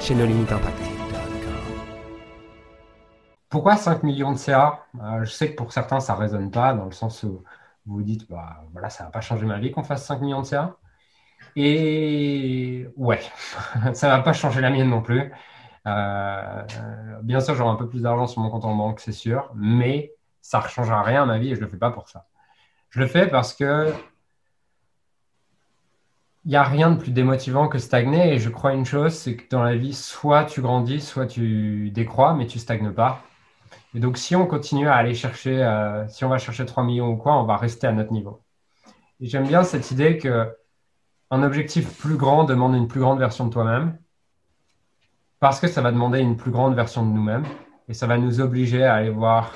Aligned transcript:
chez 0.00 0.14
nos 0.14 0.26
limites 0.26 0.52
impact. 0.52 0.78
Pourquoi 3.48 3.76
5 3.76 4.02
millions 4.02 4.32
de 4.32 4.38
CA 4.38 4.86
euh, 5.00 5.24
Je 5.24 5.30
sais 5.30 5.50
que 5.50 5.56
pour 5.56 5.72
certains, 5.72 6.00
ça 6.00 6.14
ne 6.14 6.18
résonne 6.18 6.50
pas, 6.50 6.74
dans 6.74 6.84
le 6.84 6.92
sens 6.92 7.22
où 7.22 7.42
vous 7.86 8.02
dites, 8.02 8.28
bah, 8.28 8.64
voilà, 8.72 8.90
ça 8.90 9.04
ne 9.04 9.08
va 9.08 9.12
pas 9.12 9.20
changer 9.20 9.46
ma 9.46 9.58
vie 9.58 9.70
qu'on 9.70 9.84
fasse 9.84 10.04
5 10.04 10.20
millions 10.20 10.42
de 10.42 10.46
CA. 10.46 10.76
Et 11.54 12.88
ouais, 12.96 13.20
ça 13.94 14.08
ne 14.08 14.16
va 14.16 14.22
pas 14.22 14.32
changer 14.32 14.60
la 14.60 14.70
mienne 14.70 14.90
non 14.90 15.02
plus. 15.02 15.32
Euh, 15.86 16.62
bien 17.22 17.40
sûr, 17.40 17.54
j'aurai 17.54 17.70
un 17.70 17.76
peu 17.76 17.88
plus 17.88 18.02
d'argent 18.02 18.26
sur 18.26 18.42
mon 18.42 18.50
compte 18.50 18.64
en 18.64 18.74
banque, 18.74 19.00
c'est 19.00 19.12
sûr, 19.12 19.50
mais 19.54 20.12
ça 20.40 20.60
ne 20.60 20.68
changera 20.68 21.02
rien 21.02 21.22
à 21.22 21.26
ma 21.26 21.38
vie 21.38 21.52
et 21.52 21.54
je 21.54 21.60
ne 21.60 21.64
le 21.64 21.70
fais 21.70 21.78
pas 21.78 21.90
pour 21.90 22.08
ça. 22.08 22.26
Je 22.90 23.00
le 23.00 23.06
fais 23.06 23.26
parce 23.28 23.54
que 23.54 23.92
il 26.46 26.50
n'y 26.50 26.56
a 26.56 26.62
rien 26.62 26.90
de 26.92 26.96
plus 26.96 27.10
démotivant 27.10 27.66
que 27.66 27.78
stagner. 27.78 28.34
Et 28.34 28.38
je 28.38 28.48
crois 28.48 28.72
une 28.72 28.84
chose, 28.84 29.14
c'est 29.14 29.34
que 29.34 29.48
dans 29.50 29.64
la 29.64 29.74
vie, 29.74 29.92
soit 29.92 30.44
tu 30.44 30.62
grandis, 30.62 31.00
soit 31.00 31.26
tu 31.26 31.90
décrois, 31.90 32.34
mais 32.34 32.46
tu 32.46 32.60
stagnes 32.60 32.92
pas. 32.92 33.20
Et 33.94 33.98
donc, 33.98 34.16
si 34.16 34.36
on 34.36 34.46
continue 34.46 34.86
à 34.86 34.94
aller 34.94 35.14
chercher, 35.14 35.60
euh, 35.64 36.06
si 36.06 36.24
on 36.24 36.28
va 36.28 36.38
chercher 36.38 36.64
3 36.64 36.84
millions 36.84 37.08
ou 37.08 37.16
quoi, 37.16 37.36
on 37.36 37.44
va 37.44 37.56
rester 37.56 37.88
à 37.88 37.92
notre 37.92 38.12
niveau. 38.12 38.42
Et 39.20 39.26
j'aime 39.26 39.48
bien 39.48 39.64
cette 39.64 39.90
idée 39.90 40.18
que 40.18 40.56
un 41.32 41.42
objectif 41.42 41.98
plus 41.98 42.16
grand 42.16 42.44
demande 42.44 42.76
une 42.76 42.86
plus 42.86 43.00
grande 43.00 43.18
version 43.18 43.46
de 43.46 43.52
toi-même, 43.52 43.98
parce 45.40 45.58
que 45.58 45.66
ça 45.66 45.82
va 45.82 45.90
demander 45.90 46.20
une 46.20 46.36
plus 46.36 46.52
grande 46.52 46.76
version 46.76 47.04
de 47.04 47.10
nous-mêmes, 47.12 47.44
et 47.88 47.94
ça 47.94 48.06
va 48.06 48.18
nous 48.18 48.40
obliger 48.40 48.84
à 48.84 48.94
aller 48.94 49.10
voir 49.10 49.52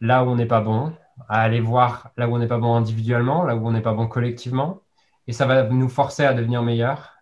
là 0.00 0.24
où 0.24 0.28
on 0.28 0.36
n'est 0.36 0.46
pas 0.46 0.60
bon, 0.60 0.92
à 1.28 1.40
aller 1.40 1.60
voir 1.60 2.12
là 2.16 2.28
où 2.28 2.36
on 2.36 2.38
n'est 2.38 2.46
pas 2.46 2.58
bon 2.58 2.76
individuellement, 2.76 3.42
là 3.42 3.56
où 3.56 3.66
on 3.66 3.72
n'est 3.72 3.82
pas 3.82 3.94
bon 3.94 4.06
collectivement, 4.06 4.82
et 5.28 5.32
ça 5.32 5.46
va 5.46 5.62
nous 5.64 5.88
forcer 5.88 6.24
à 6.24 6.34
devenir 6.34 6.62
meilleur. 6.62 7.12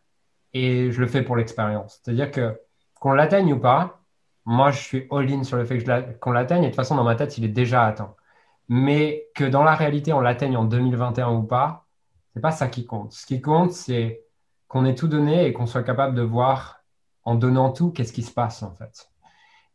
Et 0.54 0.90
je 0.90 1.00
le 1.00 1.06
fais 1.06 1.22
pour 1.22 1.36
l'expérience. 1.36 2.00
C'est-à-dire 2.02 2.30
que 2.30 2.58
qu'on 2.98 3.12
l'atteigne 3.12 3.52
ou 3.52 3.58
pas, 3.58 4.00
moi, 4.46 4.70
je 4.70 4.80
suis 4.80 5.06
all-in 5.10 5.42
sur 5.42 5.58
le 5.58 5.66
fait 5.66 5.84
qu'on 6.20 6.30
l'atteigne. 6.30 6.62
Et 6.62 6.66
de 6.66 6.70
toute 6.70 6.76
façon, 6.76 6.94
dans 6.94 7.04
ma 7.04 7.16
tête, 7.16 7.36
il 7.36 7.44
est 7.44 7.48
déjà 7.48 7.84
atteint. 7.84 8.14
Mais 8.68 9.26
que 9.34 9.44
dans 9.44 9.64
la 9.64 9.74
réalité, 9.74 10.12
on 10.12 10.20
l'atteigne 10.20 10.56
en 10.56 10.64
2021 10.64 11.30
ou 11.30 11.42
pas, 11.42 11.84
c'est 12.32 12.40
pas 12.40 12.52
ça 12.52 12.68
qui 12.68 12.86
compte. 12.86 13.12
Ce 13.12 13.26
qui 13.26 13.42
compte, 13.42 13.72
c'est 13.72 14.22
qu'on 14.68 14.84
ait 14.84 14.94
tout 14.94 15.08
donné 15.08 15.46
et 15.46 15.52
qu'on 15.52 15.66
soit 15.66 15.82
capable 15.82 16.14
de 16.14 16.22
voir, 16.22 16.80
en 17.24 17.34
donnant 17.34 17.70
tout, 17.70 17.90
qu'est-ce 17.90 18.12
qui 18.12 18.22
se 18.22 18.32
passe 18.32 18.62
en 18.62 18.74
fait. 18.76 19.10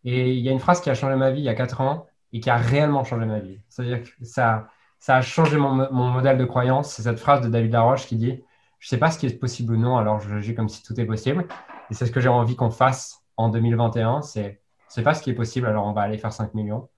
Et 0.03 0.33
il 0.33 0.39
y 0.39 0.49
a 0.49 0.51
une 0.51 0.59
phrase 0.59 0.81
qui 0.81 0.89
a 0.89 0.93
changé 0.93 1.15
ma 1.15 1.31
vie 1.31 1.41
il 1.41 1.45
y 1.45 1.49
a 1.49 1.53
4 1.53 1.81
ans 1.81 2.07
et 2.33 2.39
qui 2.39 2.49
a 2.49 2.57
réellement 2.57 3.03
changé 3.03 3.25
ma 3.25 3.39
vie. 3.39 3.59
C'est-à-dire 3.69 4.03
que 4.03 4.09
ça, 4.23 4.67
ça 5.01 5.17
a 5.17 5.21
changé 5.21 5.57
mon, 5.57 5.91
modèle 5.91 6.37
de 6.37 6.45
croyance. 6.45 6.93
C'est 6.93 7.01
cette 7.01 7.19
phrase 7.19 7.41
de 7.41 7.49
David 7.49 7.73
Laroche 7.73 8.05
qui 8.05 8.15
dit 8.15 8.43
Je 8.79 8.85
ne 8.85 8.89
sais 8.89 8.97
pas 8.97 9.11
ce 9.11 9.17
qui 9.17 9.25
est 9.25 9.37
possible 9.37 9.73
ou 9.73 9.77
non, 9.77 9.97
alors 9.97 10.21
je 10.21 10.33
agis 10.33 10.55
comme 10.55 10.69
si 10.69 10.83
tout 10.83 10.97
est 10.99 11.05
possible. 11.05 11.47
Et 11.89 11.95
c'est 11.95 12.05
ce 12.05 12.11
que 12.11 12.21
j'ai 12.21 12.29
envie 12.29 12.55
qu'on 12.55 12.69
fasse 12.69 13.23
en 13.35 13.49
2021 13.49 14.21
c'est 14.21 14.61
ne 14.91 14.93
sait 14.93 15.03
pas 15.03 15.13
ce 15.13 15.23
qui 15.23 15.29
est 15.29 15.35
possible, 15.35 15.67
alors 15.67 15.85
on 15.85 15.93
va 15.93 16.01
aller 16.01 16.17
faire 16.17 16.33
5 16.33 16.53
millions. 16.53 16.89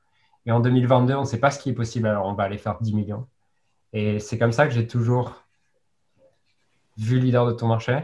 Et 0.45 0.51
en 0.51 0.59
2022, 0.59 1.13
on 1.13 1.21
ne 1.21 1.25
sait 1.25 1.39
pas 1.39 1.51
ce 1.51 1.59
qui 1.59 1.69
est 1.69 1.73
possible, 1.73 2.07
alors 2.07 2.25
on 2.25 2.33
va 2.33 2.43
aller 2.43 2.57
faire 2.57 2.77
10 2.81 2.93
millions. 2.93 3.27
Et 3.93 4.19
c'est 4.19 4.37
comme 4.39 4.51
ça 4.51 4.67
que 4.67 4.73
j'ai 4.73 4.87
toujours 4.87 5.43
vu 6.97 7.19
leader 7.19 7.45
de 7.45 7.51
ton 7.51 7.67
marché. 7.67 7.99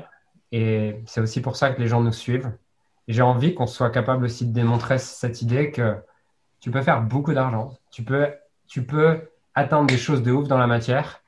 Et 0.52 1.02
c'est 1.08 1.22
aussi 1.22 1.42
pour 1.42 1.56
ça 1.56 1.72
que 1.72 1.82
les 1.82 1.88
gens 1.88 2.02
nous 2.02 2.12
suivent. 2.12 2.56
Et 3.08 3.14
j'ai 3.14 3.24
envie 3.24 3.56
qu'on 3.56 3.66
soit 3.66 3.90
capable 3.90 4.26
aussi 4.26 4.46
de 4.46 4.54
démontrer 4.54 5.00
cette 5.00 5.42
idée 5.42 5.72
que 5.72 5.98
tu 6.60 6.70
peux 6.70 6.84
faire 6.84 7.02
beaucoup 7.02 7.34
d'argent. 7.34 7.74
Tu 7.92 8.04
peux, 8.04 8.32
tu 8.68 8.86
peux 8.86 9.28
atteindre 9.56 9.88
des 9.88 9.98
choses 9.98 10.24
de 10.24 10.32
ouf 10.32 10.48
dans 10.48 10.58
la 10.58 10.68
matière. 10.68 11.22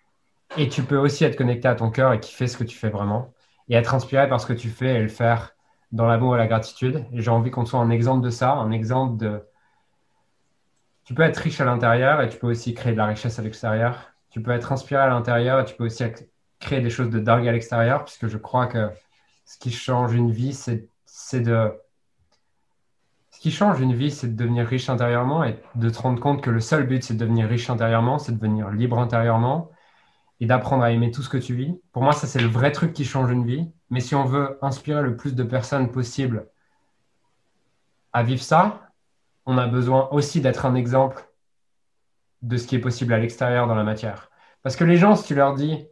Et 0.58 0.68
tu 0.70 0.84
peux 0.84 0.98
aussi 0.98 1.24
être 1.24 1.38
connecté 1.38 1.68
à 1.68 1.76
ton 1.76 1.90
cœur 1.90 2.14
et 2.14 2.20
kiffer 2.20 2.48
ce 2.48 2.58
que 2.58 2.64
tu 2.64 2.78
fais 2.78 2.90
vraiment. 2.90 3.34
Et 3.70 3.76
être 3.76 3.96
inspiré 3.96 4.28
par 4.28 4.42
ce 4.42 4.46
que 4.46 4.54
tu 4.54 4.70
fais 4.70 4.96
et 4.96 5.02
le 5.02 5.08
faire 5.08 5.56
dans 5.92 6.06
l'amour 6.06 6.36
et 6.36 6.38
la 6.38 6.48
gratitude. 6.48 7.06
Et 7.14 7.22
j'ai 7.22 7.32
envie 7.32 7.52
qu'on 7.52 7.66
soit 7.66 7.80
un 7.80 7.90
exemple 7.90 8.24
de 8.24 8.30
ça, 8.30 8.54
un 8.54 8.72
exemple 8.72 9.18
de... 9.18 9.44
Tu 11.06 11.14
peux 11.14 11.24
être 11.24 11.38
riche 11.38 11.60
à 11.62 11.66
l'intérieur 11.66 12.22
et 12.22 12.30
tu 12.30 12.38
peux 12.38 12.48
aussi 12.48 12.74
créer 12.74 12.94
de 12.94 12.98
la 12.98 13.06
richesse 13.06 13.40
à 13.40 13.42
l'extérieur. 13.42 14.12
Tu 14.30 14.42
peux 14.42 14.52
être 14.52 14.72
inspiré 14.72 15.02
à 15.02 15.08
l'intérieur 15.08 15.60
et 15.60 15.66
tu 15.66 15.76
peux 15.76 15.86
aussi 15.86 16.04
créer 16.60 16.80
des 16.82 16.90
choses 16.90 17.10
de 17.10 17.20
dingue 17.20 17.48
à 17.48 17.52
l'extérieur, 17.52 18.06
puisque 18.06 18.28
je 18.28 18.38
crois 18.38 18.68
que 18.68 18.90
ce 19.46 19.58
qui 19.58 19.72
change 19.72 20.14
une 20.14 20.32
vie, 20.32 20.54
c'est 20.54 21.42
de 21.42 21.74
qui 23.42 23.50
change 23.50 23.80
une 23.82 23.96
vie, 23.96 24.12
c'est 24.12 24.28
de 24.28 24.36
devenir 24.36 24.68
riche 24.68 24.88
intérieurement 24.88 25.44
et 25.44 25.60
de 25.74 25.90
te 25.90 25.98
rendre 25.98 26.20
compte 26.20 26.44
que 26.44 26.52
le 26.52 26.60
seul 26.60 26.86
but, 26.86 27.04
c'est 27.04 27.16
de 27.16 27.20
devenir 27.20 27.48
riche 27.48 27.72
intérieurement, 27.72 28.20
c'est 28.20 28.34
de 28.34 28.38
devenir 28.38 28.70
libre 28.70 29.00
intérieurement 29.00 29.72
et 30.40 30.46
d'apprendre 30.46 30.84
à 30.84 30.92
aimer 30.92 31.10
tout 31.10 31.24
ce 31.24 31.30
que 31.30 31.40
tu 31.40 31.56
vis. 31.56 31.82
Pour 31.92 32.04
moi, 32.04 32.14
ça, 32.14 32.28
c'est 32.28 32.40
le 32.40 32.48
vrai 32.48 32.72
truc 32.72 32.94
qui 32.94 33.04
change 33.04 33.32
une 33.32 33.44
vie. 33.44 33.72
Mais 33.90 34.00
si 34.00 34.14
on 34.14 34.26
veut 34.26 34.60
inspirer 34.62 35.02
le 35.02 35.18
plus 35.18 35.34
de 35.34 35.42
personnes 35.42 35.92
possible 35.92 36.50
à 38.14 38.22
vivre 38.22 38.44
ça, 38.44 38.92
on 39.48 39.58
a 39.58 39.66
besoin 39.66 40.08
aussi 40.12 40.40
d'être 40.40 40.68
un 40.68 40.76
exemple 40.76 41.28
de 42.44 42.58
ce 42.58 42.68
qui 42.68 42.76
est 42.76 42.80
possible 42.80 43.12
à 43.12 43.18
l'extérieur 43.18 43.66
dans 43.66 43.74
la 43.74 43.84
matière. 43.84 44.30
Parce 44.62 44.76
que 44.76 44.84
les 44.84 44.98
gens, 44.98 45.16
si 45.16 45.24
tu 45.24 45.34
leur 45.34 45.56
dis, 45.56 45.88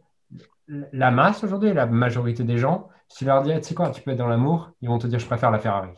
la 0.68 1.10
masse 1.10 1.42
aujourd'hui, 1.42 1.72
la 1.72 1.86
majorité 1.86 2.44
des 2.44 2.58
gens, 2.58 2.90
si 3.08 3.18
tu 3.18 3.24
leur 3.24 3.42
dis, 3.42 3.52
tu 3.54 3.62
sais 3.64 3.74
quoi, 3.74 3.90
tu 3.90 4.02
peux 4.02 4.12
être 4.12 4.18
dans 4.18 4.28
l'amour, 4.28 4.70
ils 4.82 4.88
vont 4.88 4.98
te 4.98 5.08
dire, 5.08 5.18
je 5.18 5.26
préfère 5.26 5.50
la 5.50 5.58
Ferrari. 5.58 5.90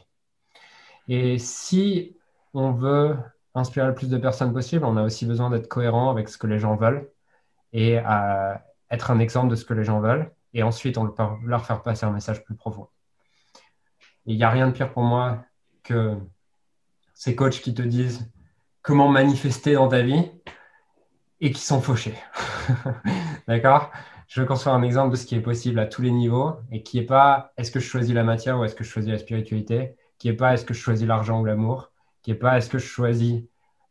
Et 1.09 1.39
si 1.39 2.17
on 2.55 2.73
veut 2.73 3.17
inspirer 3.55 3.87
le 3.87 3.95
plus 3.95 4.09
de 4.09 4.19
personnes 4.19 4.53
possible, 4.53 4.85
on 4.85 4.97
a 4.97 5.03
aussi 5.03 5.27
besoin 5.27 5.51
d'être 5.51 5.69
cohérent 5.69 6.11
avec 6.11 6.29
ce 6.29 6.39
que 6.39 6.47
les 6.47 6.59
gens 6.59 6.77
veulent 6.77 7.11
et 7.73 7.99
à 7.99 8.65
être 8.91 9.11
un 9.11 9.19
exemple 9.19 9.49
de 9.49 9.57
ce 9.57 9.65
que 9.65 9.75
les 9.75 9.85
gens 9.85 10.01
veulent. 10.01 10.31
Et 10.55 10.63
ensuite, 10.63 10.99
on 10.99 11.15
leur 11.45 11.65
faire 11.65 11.83
passer 11.83 12.05
un 12.05 12.11
message 12.11 12.45
plus 12.45 12.55
profond. 12.55 12.89
Il 14.27 14.37
n'y 14.37 14.45
a 14.45 14.51
rien 14.51 14.69
de 14.69 14.73
pire 14.73 14.93
pour 14.93 15.03
moi 15.03 15.45
que 15.83 16.17
ces 17.15 17.35
coachs 17.35 17.61
qui 17.61 17.75
te 17.75 17.83
disent 17.83 18.31
comment 18.83 19.09
manifester 19.09 19.75
dans 19.75 19.89
ta 19.89 20.03
vie 20.03 20.31
et 21.41 21.51
qui 21.51 21.61
sont 21.61 21.81
fauchés. 21.81 22.15
D'accord? 23.49 23.91
Je 24.29 24.41
veux 24.41 24.47
qu'on 24.47 24.57
soit 24.57 24.73
un 24.73 24.83
exemple 24.83 25.11
de 25.11 25.17
ce 25.17 25.27
qui 25.27 25.35
est 25.35 25.41
possible 25.41 25.79
à 25.79 25.87
tous 25.87 26.03
les 26.03 26.11
niveaux 26.11 26.57
et 26.71 26.83
qui 26.83 26.99
n'est 26.99 27.07
pas 27.07 27.53
est-ce 27.57 27.71
que 27.71 27.81
je 27.81 27.87
choisis 27.87 28.15
la 28.15 28.25
matière 28.25 28.59
ou 28.59 28.65
est-ce 28.65 28.75
que 28.75 28.85
je 28.85 28.91
choisis 28.91 29.11
la 29.11 29.19
spiritualité 29.19 29.97
qui 30.23 30.29
n'est 30.29 30.37
pas 30.37 30.55
est-ce 30.55 30.65
que 30.65 30.73
je 30.73 30.79
choisis 30.79 31.05
l'argent 31.05 31.41
ou 31.41 31.45
l'amour, 31.45 31.91
qui 32.23 32.31
n'est 32.31 32.37
pas 32.37 32.57
est-ce 32.57 32.71
que 32.71 32.79
je 32.79 32.87
choisis 32.87 33.43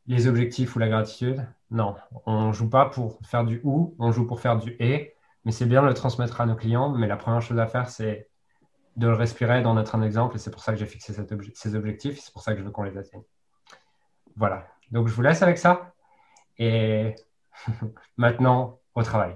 les 0.07 0.27
objectifs 0.27 0.77
ou 0.77 0.79
la 0.79 0.87
gratitude. 0.87 1.45
Non, 1.71 1.97
on 2.25 2.47
ne 2.47 2.53
joue 2.53 2.69
pas 2.69 2.85
pour 2.85 3.19
faire 3.25 3.43
du 3.43 3.59
ou, 3.65 3.97
on 3.99 4.13
joue 4.13 4.25
pour 4.25 4.39
faire 4.39 4.55
du 4.55 4.77
et, 4.79 5.13
mais 5.43 5.51
c'est 5.51 5.65
bien 5.65 5.81
de 5.81 5.87
le 5.87 5.93
transmettre 5.93 6.39
à 6.39 6.45
nos 6.45 6.55
clients. 6.55 6.87
Mais 6.91 7.05
la 7.07 7.17
première 7.17 7.41
chose 7.41 7.59
à 7.59 7.67
faire, 7.67 7.89
c'est 7.89 8.29
de 8.95 9.07
le 9.07 9.13
respirer, 9.13 9.61
d'en 9.61 9.77
être 9.77 9.93
un 9.93 10.03
exemple, 10.03 10.37
et 10.37 10.39
c'est 10.39 10.51
pour 10.51 10.63
ça 10.63 10.71
que 10.71 10.79
j'ai 10.79 10.85
fixé 10.85 11.13
ces 11.53 11.75
objectifs, 11.75 12.21
c'est 12.21 12.31
pour 12.31 12.43
ça 12.43 12.53
que 12.53 12.59
je 12.59 12.63
veux 12.63 12.71
qu'on 12.71 12.83
les 12.83 12.97
atteigne. 12.97 13.23
Voilà, 14.37 14.65
donc 14.89 15.09
je 15.09 15.13
vous 15.13 15.21
laisse 15.21 15.41
avec 15.41 15.57
ça, 15.57 15.93
et 16.57 17.13
maintenant 18.15 18.79
au 18.95 19.03
travail. 19.03 19.35